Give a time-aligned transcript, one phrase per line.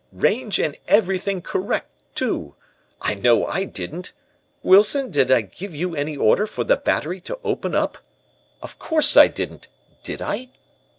[0.11, 2.55] Range and everything correct, too.
[3.01, 4.13] I know I didn't.
[4.63, 7.99] Wilson, did I give you any order for the Battery to open up?
[8.63, 9.67] Of course, I didn't,
[10.01, 10.49] did I?'